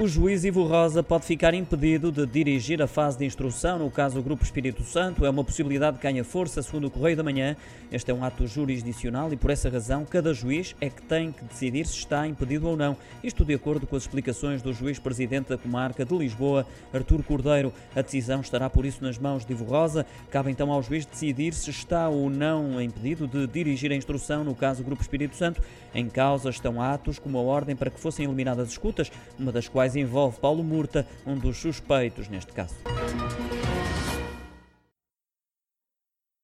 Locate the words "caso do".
3.90-4.22, 24.54-24.86